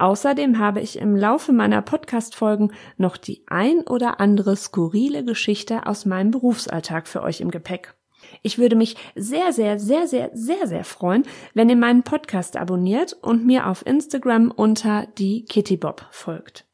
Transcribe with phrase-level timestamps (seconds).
[0.00, 6.06] Außerdem habe ich im Laufe meiner Podcast-Folgen noch die ein oder andere skurrile Geschichte aus
[6.06, 7.94] meinem Berufsalltag für euch im Gepäck.
[8.40, 13.12] Ich würde mich sehr, sehr, sehr, sehr, sehr, sehr freuen, wenn ihr meinen Podcast abonniert
[13.20, 16.64] und mir auf Instagram unter die Kitty Bob folgt.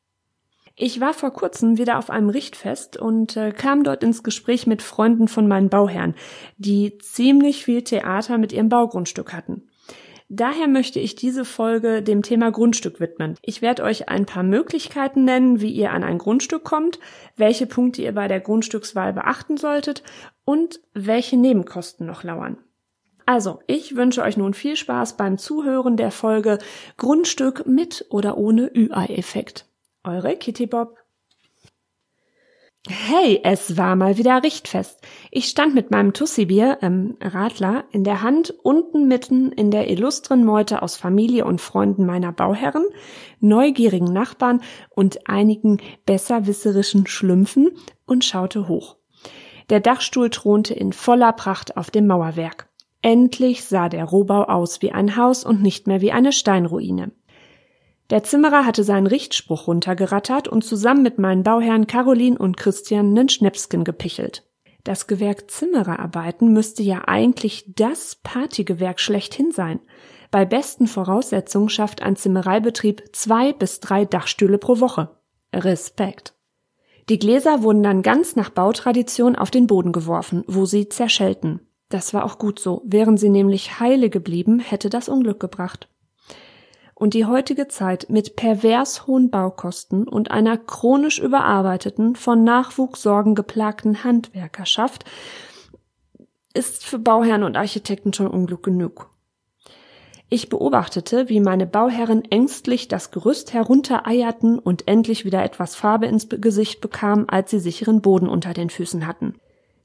[0.77, 4.83] Ich war vor kurzem wieder auf einem Richtfest und äh, kam dort ins Gespräch mit
[4.83, 6.15] Freunden von meinen Bauherren,
[6.59, 9.69] die ziemlich viel Theater mit ihrem Baugrundstück hatten.
[10.29, 13.37] Daher möchte ich diese Folge dem Thema Grundstück widmen.
[13.43, 16.99] Ich werde euch ein paar Möglichkeiten nennen, wie ihr an ein Grundstück kommt,
[17.37, 20.03] welche Punkte ihr bei der Grundstückswahl beachten solltet
[20.45, 22.59] und welche Nebenkosten noch lauern.
[23.25, 26.59] Also, ich wünsche euch nun viel Spaß beim Zuhören der Folge
[26.97, 29.67] Grundstück mit oder ohne Ü-Ei-Effekt.
[30.05, 30.97] Eure Kitty Bob.
[32.89, 35.01] Hey, es war mal wieder richtfest.
[35.33, 40.45] Ich stand mit meinem Tussibier, ähm, Radler, in der Hand unten mitten in der illustren
[40.45, 42.85] Meute aus Familie und Freunden meiner Bauherren,
[43.41, 47.71] neugierigen Nachbarn und einigen besserwisserischen Schlümpfen
[48.07, 48.97] und schaute hoch.
[49.69, 52.69] Der Dachstuhl thronte in voller Pracht auf dem Mauerwerk.
[53.03, 57.11] Endlich sah der Rohbau aus wie ein Haus und nicht mehr wie eine Steinruine.
[58.11, 63.29] Der Zimmerer hatte seinen Richtspruch runtergerattert und zusammen mit meinen Bauherren Caroline und Christian nen
[63.29, 64.45] Schnäpsken gepichelt.
[64.85, 69.81] Das Gewerk Zimmererarbeiten müsste ja eigentlich das Partygewerk schlechthin sein.
[70.31, 75.17] Bei besten Voraussetzungen schafft ein Zimmereibetrieb zwei bis drei Dachstühle pro Woche.
[75.53, 76.35] Respekt.
[77.09, 81.61] Die Gläser wurden dann ganz nach Bautradition auf den Boden geworfen, wo sie zerschellten.
[81.89, 82.83] Das war auch gut so.
[82.85, 85.89] Wären sie nämlich heile geblieben, hätte das Unglück gebracht
[86.99, 94.03] und die heutige Zeit mit pervers hohen Baukosten und einer chronisch überarbeiteten, von Nachwuchssorgen geplagten
[94.03, 95.05] Handwerkerschaft
[96.55, 99.11] ist für Bauherren und Architekten schon Unglück genug.
[100.31, 106.29] Ich beobachtete, wie meine Bauherren ängstlich das Gerüst heruntereierten und endlich wieder etwas Farbe ins
[106.31, 109.35] Gesicht bekamen, als sie sicheren Boden unter den Füßen hatten.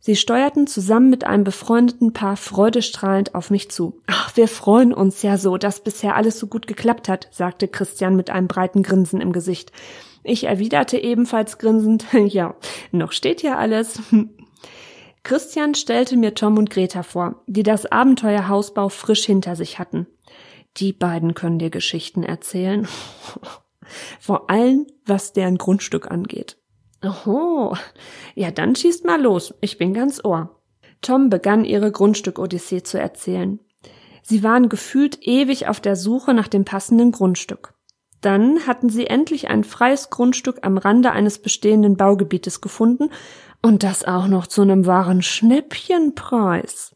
[0.03, 4.01] Sie steuerten zusammen mit einem befreundeten Paar freudestrahlend auf mich zu.
[4.07, 8.15] Ach, wir freuen uns ja so, dass bisher alles so gut geklappt hat, sagte Christian
[8.15, 9.71] mit einem breiten Grinsen im Gesicht.
[10.23, 12.55] Ich erwiderte ebenfalls grinsend, ja,
[12.91, 14.01] noch steht ja alles.
[15.23, 20.07] Christian stellte mir Tom und Greta vor, die das Abenteuer Hausbau frisch hinter sich hatten.
[20.77, 22.87] Die beiden können dir Geschichten erzählen.
[24.19, 26.57] Vor allem, was deren Grundstück angeht.
[27.03, 27.75] Oho,
[28.35, 30.61] ja dann schießt mal los, ich bin ganz Ohr.
[31.01, 33.59] Tom begann ihre Grundstück-Odyssee zu erzählen.
[34.21, 37.73] Sie waren gefühlt ewig auf der Suche nach dem passenden Grundstück.
[38.21, 43.09] Dann hatten sie endlich ein freies Grundstück am Rande eines bestehenden Baugebietes gefunden
[43.63, 46.95] und das auch noch zu einem wahren Schnäppchenpreis.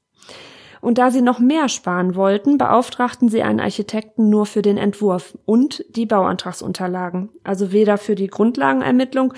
[0.81, 5.35] Und da sie noch mehr sparen wollten, beauftragten sie einen Architekten nur für den Entwurf
[5.45, 9.33] und die Bauantragsunterlagen, also weder für die Grundlagenermittlung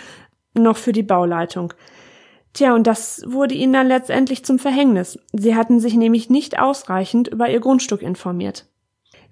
[0.63, 1.73] noch für die Bauleitung.
[2.53, 5.19] Tja, und das wurde ihnen dann letztendlich zum Verhängnis.
[5.31, 8.66] Sie hatten sich nämlich nicht ausreichend über ihr Grundstück informiert.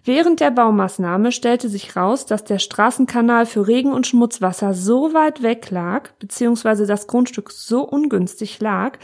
[0.04, 5.42] Während der Baumaßnahme stellte sich raus, dass der Straßenkanal für Regen- und Schmutzwasser so weit
[5.42, 9.00] weg lag, beziehungsweise das Grundstück so ungünstig lag,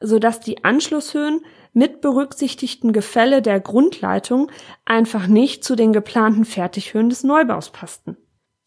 [0.00, 1.42] so dass die Anschlusshöhen
[1.74, 4.50] mit berücksichtigten Gefälle der Grundleitung
[4.86, 8.16] einfach nicht zu den geplanten Fertighöhen des Neubaus passten.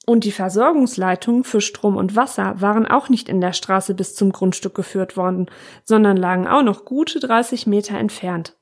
[0.06, 4.32] Und die Versorgungsleitungen für Strom und Wasser waren auch nicht in der Straße bis zum
[4.32, 5.48] Grundstück geführt worden,
[5.84, 8.56] sondern lagen auch noch gute 30 Meter entfernt.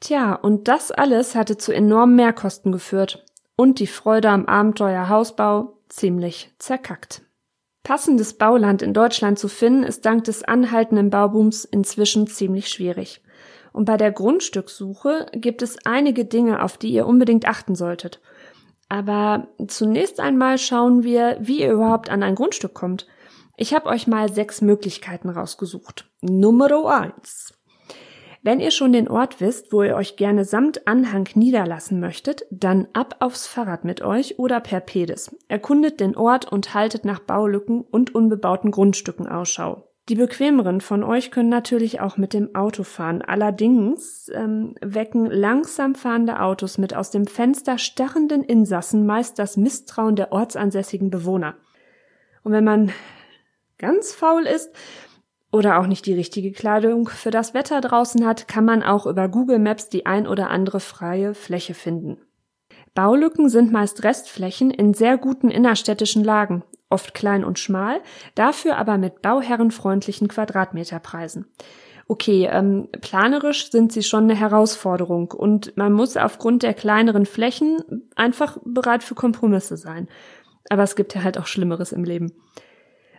[0.00, 5.78] Tja, und das alles hatte zu enormen Mehrkosten geführt und die Freude am Abenteuer Hausbau
[5.88, 7.22] ziemlich zerkackt.
[7.82, 13.22] Passendes Bauland in Deutschland zu finden, ist dank des anhaltenden Baubooms inzwischen ziemlich schwierig.
[13.72, 18.22] Und bei der Grundstückssuche gibt es einige Dinge, auf die ihr unbedingt achten solltet–
[18.88, 23.06] aber zunächst einmal schauen wir, wie ihr überhaupt an ein Grundstück kommt.
[23.56, 26.08] Ich habe euch mal sechs Möglichkeiten rausgesucht.
[26.20, 27.52] Nummer eins:
[28.42, 32.86] Wenn ihr schon den Ort wisst, wo ihr euch gerne samt Anhang niederlassen möchtet, dann
[32.92, 35.36] ab aufs Fahrrad mit euch oder per Pedis.
[35.48, 39.87] Erkundet den Ort und haltet nach Baulücken und unbebauten Grundstücken Ausschau.
[40.08, 43.20] Die bequemeren von euch können natürlich auch mit dem Auto fahren.
[43.20, 50.16] Allerdings ähm, wecken langsam fahrende Autos mit aus dem Fenster starrenden Insassen meist das Misstrauen
[50.16, 51.56] der ortsansässigen Bewohner.
[52.42, 52.90] Und wenn man
[53.76, 54.70] ganz faul ist
[55.52, 59.28] oder auch nicht die richtige Kleidung für das Wetter draußen hat, kann man auch über
[59.28, 62.18] Google Maps die ein oder andere freie Fläche finden.
[62.94, 68.00] Baulücken sind meist Restflächen in sehr guten innerstädtischen Lagen, oft klein und schmal,
[68.34, 71.46] dafür aber mit bauherrenfreundlichen Quadratmeterpreisen.
[72.10, 78.08] Okay, ähm, planerisch sind sie schon eine Herausforderung und man muss aufgrund der kleineren Flächen
[78.16, 80.08] einfach bereit für Kompromisse sein.
[80.70, 82.32] Aber es gibt ja halt auch Schlimmeres im Leben.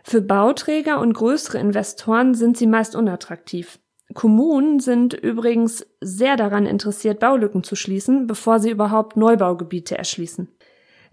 [0.02, 3.78] Für Bauträger und größere Investoren sind sie meist unattraktiv.
[4.12, 10.48] Kommunen sind übrigens sehr daran interessiert, Baulücken zu schließen, bevor sie überhaupt Neubaugebiete erschließen.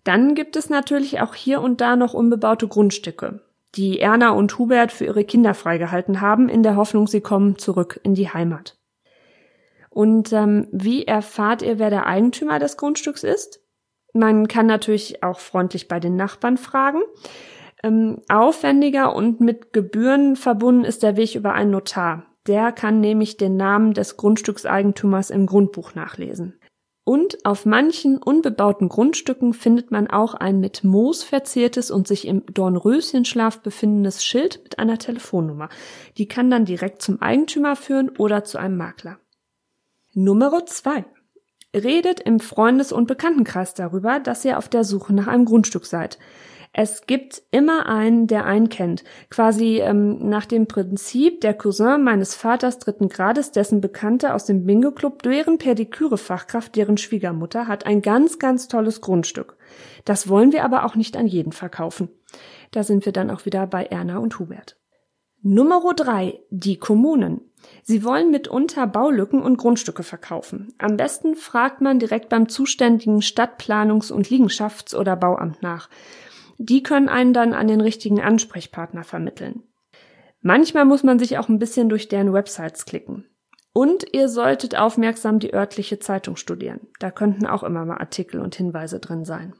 [0.07, 3.41] Dann gibt es natürlich auch hier und da noch unbebaute Grundstücke,
[3.75, 7.99] die Erna und Hubert für ihre Kinder freigehalten haben, in der Hoffnung, sie kommen zurück
[8.03, 8.77] in die Heimat.
[9.89, 13.59] Und ähm, wie erfahrt ihr, wer der Eigentümer des Grundstücks ist?
[14.13, 17.01] Man kann natürlich auch freundlich bei den Nachbarn fragen.
[17.83, 22.23] Ähm, aufwendiger und mit Gebühren verbunden ist der Weg über einen Notar.
[22.47, 26.57] Der kann nämlich den Namen des Grundstückseigentümers im Grundbuch nachlesen.
[27.07, 32.45] Und auf manchen unbebauten Grundstücken findet man auch ein mit Moos verziertes und sich im
[32.47, 35.69] Dornröschenschlaf befindendes Schild mit einer Telefonnummer.
[36.17, 39.19] Die kann dann direkt zum Eigentümer führen oder zu einem Makler.
[40.15, 41.05] Nummer zwei.
[41.73, 46.19] Redet im Freundes- und Bekanntenkreis darüber, dass ihr auf der Suche nach einem Grundstück seid.
[46.79, 49.03] Es gibt immer einen, der einen kennt.
[49.31, 54.67] Quasi ähm, nach dem Prinzip der Cousin meines Vaters dritten Grades, dessen Bekannte aus dem
[54.67, 59.57] Bingo-Club, deren Pediküre-Fachkraft, deren Schwiegermutter, hat ein ganz, ganz tolles Grundstück.
[60.05, 62.09] Das wollen wir aber auch nicht an jeden verkaufen.
[62.69, 64.77] Da sind wir dann auch wieder bei Erna und Hubert.
[65.41, 67.41] Nummer drei: Die Kommunen.
[67.81, 70.75] Sie wollen mitunter Baulücken und Grundstücke verkaufen.
[70.77, 75.89] Am besten fragt man direkt beim zuständigen Stadtplanungs- und Liegenschafts- oder Bauamt nach.
[76.57, 79.63] Die können einen dann an den richtigen Ansprechpartner vermitteln.
[80.41, 83.25] Manchmal muss man sich auch ein bisschen durch deren Websites klicken.
[83.73, 86.87] Und ihr solltet aufmerksam die örtliche Zeitung studieren.
[86.99, 89.53] Da könnten auch immer mal Artikel und Hinweise drin sein.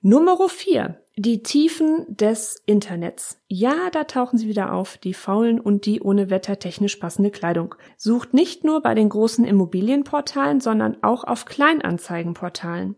[0.00, 1.02] Nummer 4.
[1.16, 3.40] Die Tiefen des Internets.
[3.48, 7.74] Ja, da tauchen sie wieder auf, die faulen und die ohne wettertechnisch passende Kleidung.
[7.96, 12.94] Sucht nicht nur bei den großen Immobilienportalen, sondern auch auf Kleinanzeigenportalen.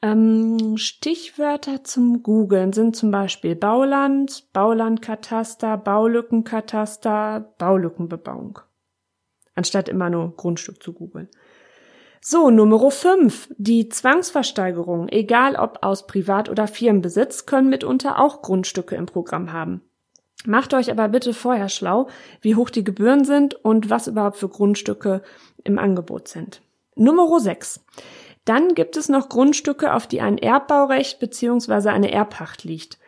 [0.00, 8.60] Ähm, Stichwörter zum Googlen sind zum Beispiel Bauland, Baulandkataster, Baulückenkataster, Baulückenbebauung.
[9.56, 11.28] Anstatt immer nur Grundstück zu googeln.
[12.20, 13.54] So, Nummer 5.
[13.58, 19.82] Die Zwangsversteigerung, egal ob aus Privat- oder Firmenbesitz, können mitunter auch Grundstücke im Programm haben.
[20.44, 22.08] Macht euch aber bitte vorher schlau,
[22.40, 25.22] wie hoch die Gebühren sind und was überhaupt für Grundstücke
[25.64, 26.62] im Angebot sind.
[26.94, 27.84] Nummer 6.
[28.48, 31.90] Dann gibt es noch Grundstücke, auf die ein Erbbaurecht bzw.
[31.90, 32.98] eine Erbpacht liegt.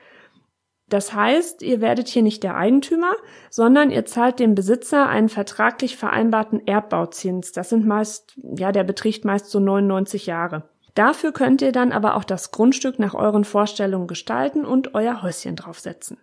[0.91, 3.13] Das heißt, ihr werdet hier nicht der Eigentümer,
[3.49, 7.53] sondern ihr zahlt dem Besitzer einen vertraglich vereinbarten Erbbauzins.
[7.53, 10.69] Das sind meist, ja, der beträgt meist so 99 Jahre.
[10.95, 15.57] Dafür könnt ihr dann aber auch das Grundstück nach euren Vorstellungen gestalten und euer Häuschen
[15.57, 16.19] draufsetzen.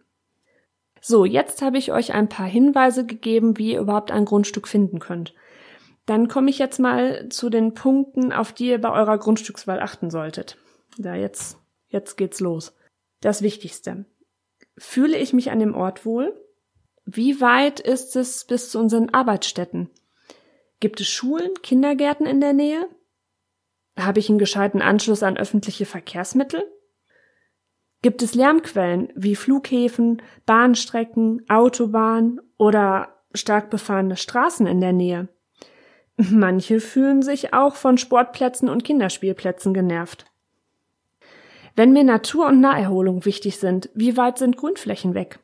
[1.02, 5.00] So, jetzt habe ich euch ein paar Hinweise gegeben, wie ihr überhaupt ein Grundstück finden
[5.00, 5.34] könnt.
[6.08, 10.10] Dann komme ich jetzt mal zu den Punkten, auf die ihr bei eurer Grundstückswahl achten
[10.10, 10.58] solltet.
[10.98, 11.60] Da jetzt,
[11.90, 12.74] jetzt geht's los.
[13.20, 14.06] Das Wichtigste.
[14.78, 16.34] Fühle ich mich an dem Ort wohl?
[17.06, 19.90] Wie weit ist es bis zu unseren Arbeitsstätten?
[20.80, 22.88] Gibt es Schulen, Kindergärten in der Nähe?
[24.00, 26.64] Habe ich einen gescheiten Anschluss an öffentliche Verkehrsmittel?
[28.02, 35.28] Gibt es Lärmquellen wie Flughäfen, Bahnstrecken, Autobahnen oder stark befahrene Straßen in der Nähe?
[36.18, 40.26] Manche fühlen sich auch von Sportplätzen und Kinderspielplätzen genervt.
[41.76, 45.40] Wenn mir Natur und Naherholung wichtig sind, wie weit sind Grünflächen weg?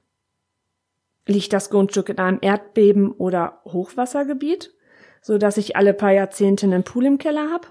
[1.27, 4.73] Liegt das Grundstück in einem Erdbeben- oder Hochwassergebiet,
[5.21, 7.67] so dass ich alle paar Jahrzehnte einen Pool im Keller habe?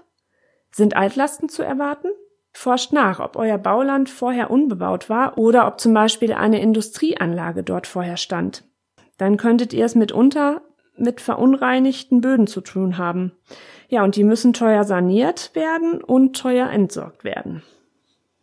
[0.71, 2.07] Sind Altlasten zu erwarten?
[2.53, 7.85] Forscht nach, ob euer Bauland vorher unbebaut war oder ob zum Beispiel eine Industrieanlage dort
[7.85, 8.63] vorher stand.
[9.17, 10.61] Dann könntet ihr es mitunter
[10.97, 13.31] mit verunreinigten Böden zu tun haben.
[13.89, 17.63] Ja, und die müssen teuer saniert werden und teuer entsorgt werden.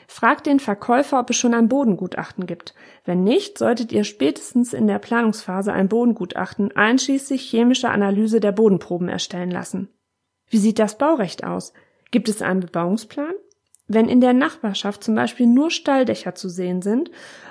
[0.06, 2.74] Fragt den Verkäufer, ob es schon ein Bodengutachten gibt.
[3.04, 9.08] Wenn nicht, solltet ihr spätestens in der Planungsphase ein Bodengutachten einschließlich chemischer Analyse der Bodenproben
[9.08, 9.88] erstellen lassen.
[10.48, 11.72] Wie sieht das Baurecht aus?
[12.10, 13.34] Gibt es einen Bebauungsplan?
[13.92, 17.10] Wenn in der Nachbarschaft zum Beispiel nur Stalldächer zu sehen sind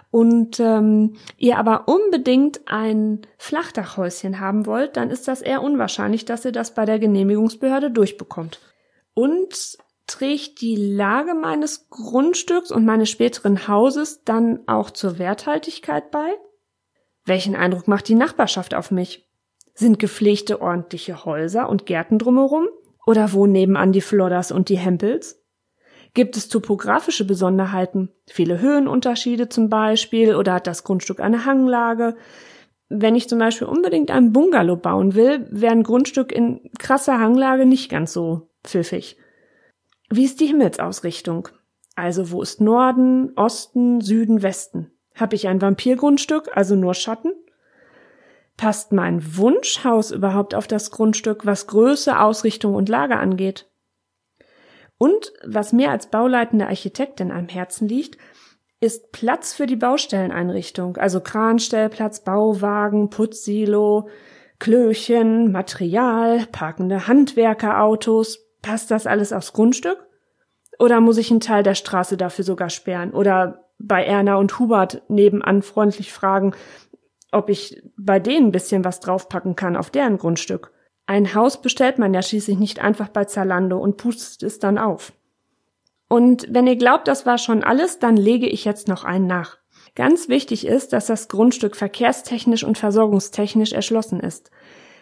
[0.10, 6.46] und ähm, ihr aber unbedingt ein Flachdachhäuschen haben wollt, dann ist das eher unwahrscheinlich, dass
[6.46, 8.62] ihr das bei der Genehmigungsbehörde durchbekommt.
[9.14, 9.78] Und
[10.08, 16.36] trägt die Lage meines Grundstücks und meines späteren Hauses dann auch zur Werthaltigkeit bei?
[17.26, 19.28] Welchen Eindruck macht die Nachbarschaft auf mich?
[19.74, 22.70] Sind gepflegte ordentliche Häuser und Gärten drumherum?
[23.06, 25.40] Oder wohnen nebenan die Flodders und die Hempels?
[26.14, 28.10] Gibt es topografische Besonderheiten?
[28.28, 30.36] Viele Höhenunterschiede zum Beispiel?
[30.36, 32.16] Oder hat das Grundstück eine Hanglage?
[32.90, 37.68] Wenn ich zum Beispiel unbedingt ein Bungalow bauen will, wäre ein Grundstück in krasser Hanglage
[37.68, 39.18] nicht ganz so pfiffig.
[40.10, 41.50] Wie ist die Himmelsausrichtung?
[41.96, 44.92] Also wo ist Norden, Osten, Süden, Westen?
[45.14, 47.34] Habe ich ein Vampirgrundstück, also nur Schatten?
[48.58, 53.69] Passt mein Wunschhaus überhaupt auf das Grundstück, was Größe, Ausrichtung und Lage angeht?
[55.00, 58.18] Und was mir als bauleitende Architektin am Herzen liegt,
[58.82, 64.10] ist Platz für die Baustelleneinrichtung, also Kranstellplatz, Bauwagen, Putzsilo,
[64.60, 68.46] Klöchen, Material, parkende Handwerkerautos.
[68.62, 70.06] Passt das alles aufs Grundstück?
[70.80, 73.12] Oder muss ich einen Teil der Straße dafür sogar sperren?
[73.12, 76.54] Oder bei Erna und Hubert nebenan freundlich fragen,
[77.32, 80.72] ob ich bei denen ein bisschen was draufpacken kann auf deren Grundstück.
[81.10, 85.12] Ein Haus bestellt man ja schließlich nicht einfach bei Zalando und pustet es dann auf.
[86.08, 89.58] Und wenn ihr glaubt, das war schon alles, dann lege ich jetzt noch einen nach.
[89.96, 94.52] Ganz wichtig ist, dass das Grundstück verkehrstechnisch und versorgungstechnisch erschlossen ist.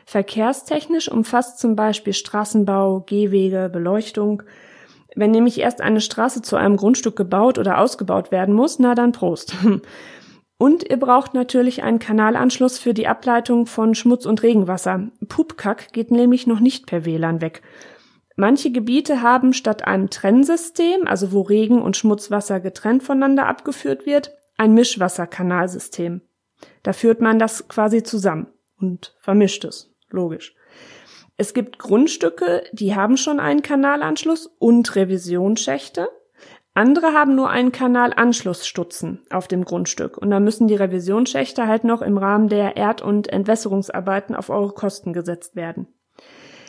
[0.06, 4.44] Verkehrstechnisch umfasst zum Beispiel Straßenbau, Gehwege, Beleuchtung,
[5.14, 9.12] wenn nämlich erst eine Straße zu einem Grundstück gebaut oder ausgebaut werden muss, na dann
[9.12, 9.58] Prost.
[10.58, 15.10] Und ihr braucht natürlich einen Kanalanschluss für die Ableitung von Schmutz und Regenwasser.
[15.28, 17.62] Pupkack geht nämlich noch nicht per WLAN weg.
[18.36, 24.32] Manche Gebiete haben statt einem Trennsystem, also wo Regen und Schmutzwasser getrennt voneinander abgeführt wird,
[24.58, 26.22] ein Mischwasserkanalsystem.
[26.84, 28.48] Da führt man das quasi zusammen
[28.80, 30.56] und vermischt es, logisch.
[31.36, 36.10] Es gibt Grundstücke, die haben schon einen Kanalanschluss und Revisionsschächte.
[36.78, 42.04] Andere haben nur einen Kanalanschlussstutzen auf dem Grundstück und da müssen die Revisionsschächte halt noch
[42.04, 45.88] im Rahmen der Erd- und Entwässerungsarbeiten auf eure Kosten gesetzt werden.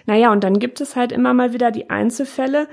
[0.07, 2.69] Naja, und dann gibt es halt immer mal wieder die Einzelfälle,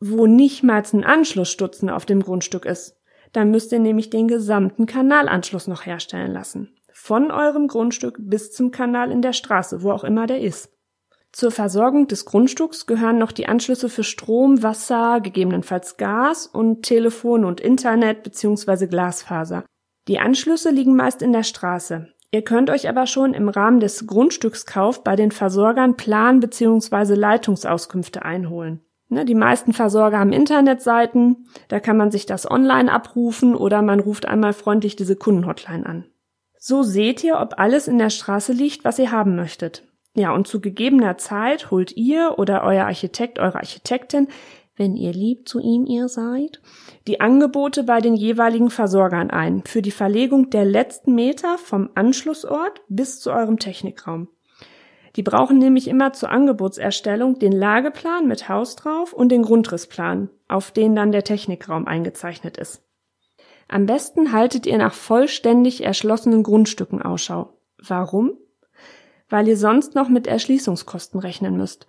[0.00, 2.96] wo nicht mal ein Anschlussstutzen auf dem Grundstück ist.
[3.32, 6.74] Dann müsst ihr nämlich den gesamten Kanalanschluss noch herstellen lassen.
[6.92, 10.72] Von eurem Grundstück bis zum Kanal in der Straße, wo auch immer der ist.
[11.32, 17.44] Zur Versorgung des Grundstücks gehören noch die Anschlüsse für Strom, Wasser, gegebenenfalls Gas und Telefon
[17.44, 18.88] und Internet bzw.
[18.88, 19.64] Glasfaser.
[20.08, 22.08] Die Anschlüsse liegen meist in der Straße.
[22.32, 27.14] Ihr könnt euch aber schon im Rahmen des Grundstückskauf bei den Versorgern Plan- bzw.
[27.14, 28.80] Leitungsauskünfte einholen.
[29.08, 33.98] Ne, die meisten Versorger haben Internetseiten, da kann man sich das online abrufen oder man
[33.98, 36.04] ruft einmal freundlich diese Kundenhotline an.
[36.58, 39.89] So seht ihr, ob alles in der Straße liegt, was ihr haben möchtet.
[40.14, 44.28] Ja, und zu gegebener Zeit holt ihr oder euer Architekt, eure Architektin,
[44.76, 46.60] wenn ihr lieb zu ihm ihr seid,
[47.06, 52.80] die Angebote bei den jeweiligen Versorgern ein für die Verlegung der letzten Meter vom Anschlussort
[52.88, 54.28] bis zu eurem Technikraum.
[55.16, 60.70] Die brauchen nämlich immer zur Angebotserstellung den Lageplan mit Haus drauf und den Grundrissplan, auf
[60.70, 62.82] den dann der Technikraum eingezeichnet ist.
[63.68, 67.52] Am besten haltet ihr nach vollständig erschlossenen Grundstücken Ausschau.
[67.78, 68.38] Warum?
[69.30, 71.86] Weil ihr sonst noch mit Erschließungskosten rechnen müsst.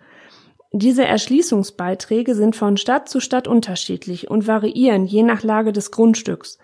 [0.72, 6.58] Diese Erschließungsbeiträge sind von Stadt zu Stadt unterschiedlich und variieren je nach Lage des Grundstücks.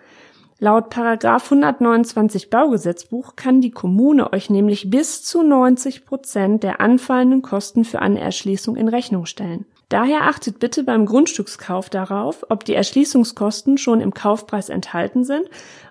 [0.61, 7.43] Laut Paragraph 129 Baugesetzbuch kann die Kommune euch nämlich bis zu 90 Prozent der anfallenden
[7.43, 9.67] Kosten für eine Erschließung in Rechnung stellen.
[9.89, 15.49] Daher achtet bitte beim Grundstückskauf darauf, ob die Erschließungskosten schon im Kaufpreis enthalten sind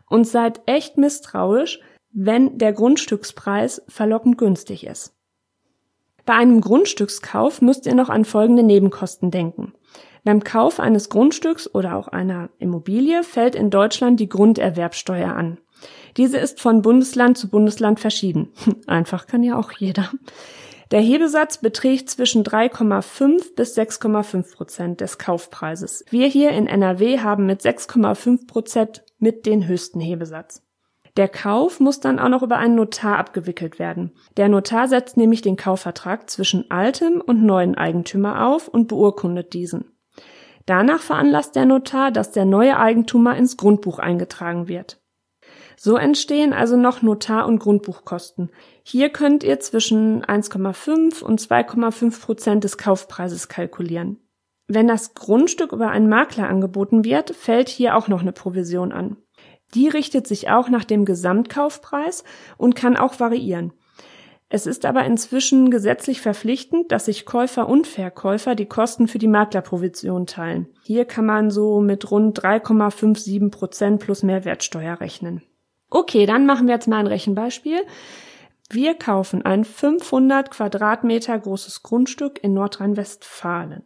[0.10, 1.79] und seid echt misstrauisch,
[2.19, 5.13] wenn der Grundstückspreis verlockend günstig ist.
[6.25, 9.74] Bei einem Grundstückskauf müsst ihr noch an folgende Nebenkosten denken.
[10.24, 15.59] Beim Kauf eines Grundstücks oder auch einer Immobilie fällt in Deutschland die Grunderwerbsteuer an.
[16.17, 18.51] Diese ist von Bundesland zu Bundesland verschieden.
[18.88, 20.09] Einfach kann ja auch jeder.
[20.89, 26.03] Der Hebesatz beträgt zwischen 3,5 bis 6,5 Prozent des Kaufpreises.
[26.09, 30.66] Wir hier in NRW haben mit 6,5 Prozent mit den höchsten Hebesatz.
[31.17, 34.12] Der Kauf muss dann auch noch über einen Notar abgewickelt werden.
[34.38, 39.97] Der Notar setzt nämlich den Kaufvertrag zwischen altem und neuen Eigentümer auf und beurkundet diesen.
[40.67, 45.01] Danach veranlasst der Notar, dass der neue Eigentümer ins Grundbuch eingetragen wird.
[45.75, 48.51] So entstehen also noch Notar- und Grundbuchkosten.
[48.83, 54.19] Hier könnt ihr zwischen 1,5 und 2,5 Prozent des Kaufpreises kalkulieren.
[54.67, 59.17] Wenn das Grundstück über einen Makler angeboten wird, fällt hier auch noch eine Provision an.
[59.74, 62.24] Die richtet sich auch nach dem Gesamtkaufpreis
[62.57, 63.74] und kann auch variieren.
[64.50, 69.27] Es ist aber inzwischen gesetzlich verpflichtend, dass sich Käufer und Verkäufer die Kosten für die
[69.27, 70.67] Maklerprovision teilen.
[70.83, 75.43] Hier kann man so mit rund 3,57 Prozent plus Mehrwertsteuer rechnen.
[75.89, 77.79] Okay, dann machen wir jetzt mal ein Rechenbeispiel.
[78.69, 83.83] Wir kaufen ein 500 Quadratmeter großes Grundstück in Nordrhein-Westfalen.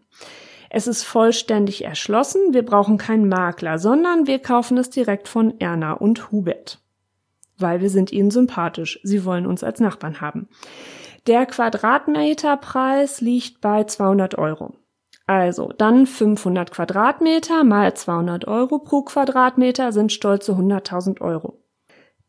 [0.73, 5.93] Es ist vollständig erschlossen, wir brauchen keinen Makler, sondern wir kaufen es direkt von Erna
[5.93, 6.81] und Hubert
[7.61, 8.99] weil wir sind ihnen sympathisch.
[9.03, 10.49] Sie wollen uns als Nachbarn haben.
[11.27, 14.73] Der Quadratmeterpreis liegt bei 200 Euro.
[15.27, 21.60] Also dann 500 Quadratmeter mal 200 Euro pro Quadratmeter sind stolze 100.000 Euro.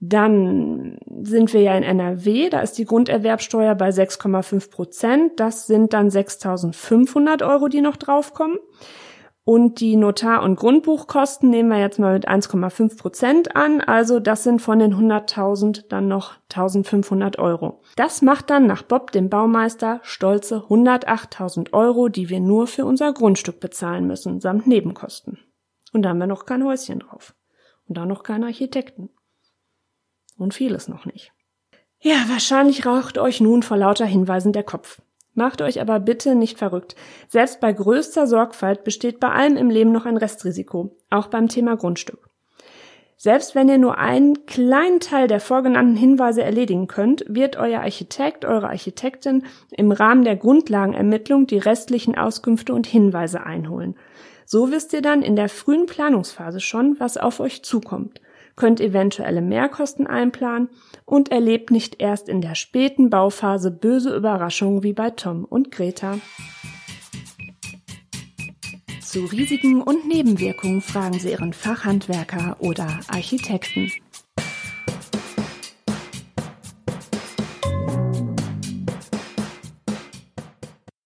[0.04, 5.38] Dann sind wir ja in NRW, da ist die Grunderwerbsteuer bei 6,5 Prozent.
[5.38, 8.58] Das sind dann 6.500 Euro, die noch draufkommen.
[9.44, 13.80] Und die Notar- und Grundbuchkosten nehmen wir jetzt mal mit 1,5 Prozent an.
[13.80, 17.80] Also das sind von den 100.000 dann noch 1.500 Euro.
[17.94, 23.12] Das macht dann nach Bob, dem Baumeister, stolze 108.000 Euro, die wir nur für unser
[23.12, 25.38] Grundstück bezahlen müssen, samt Nebenkosten.
[25.92, 27.36] Und da haben wir noch kein Häuschen drauf.
[27.86, 29.10] Und da noch keinen Architekten.
[30.42, 31.32] Und vieles noch nicht.
[32.00, 35.00] Ja, wahrscheinlich raucht euch nun vor lauter Hinweisen der Kopf.
[35.34, 36.96] Macht euch aber bitte nicht verrückt.
[37.28, 41.76] Selbst bei größter Sorgfalt besteht bei allem im Leben noch ein Restrisiko, auch beim Thema
[41.76, 42.28] Grundstück.
[43.16, 48.44] Selbst wenn ihr nur einen kleinen Teil der vorgenannten Hinweise erledigen könnt, wird euer Architekt,
[48.44, 53.94] eure Architektin im Rahmen der Grundlagenermittlung die restlichen Auskünfte und Hinweise einholen.
[54.44, 58.20] So wisst ihr dann in der frühen Planungsphase schon, was auf euch zukommt
[58.62, 60.68] könnt eventuelle Mehrkosten einplanen
[61.04, 66.18] und erlebt nicht erst in der späten Bauphase böse Überraschungen wie bei Tom und Greta.
[69.00, 73.90] Zu Risiken und Nebenwirkungen fragen Sie Ihren Fachhandwerker oder Architekten.